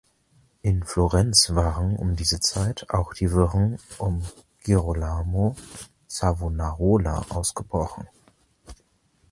[0.63, 4.23] In Florenz waren um diese Zeit auch die Wirren um
[4.63, 5.55] Girolamo
[6.07, 8.07] Savonarola ausgebrochen.